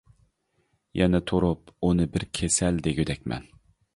[0.99, 3.49] يەنە تۇرۇپ ئۇنى بىر كېسەل دېگۈدەكمەن.